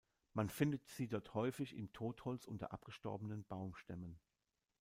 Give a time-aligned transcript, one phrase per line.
[0.33, 4.19] Man findet sie dort häufig im Totholz unter abgestorbenen Baumstämmen.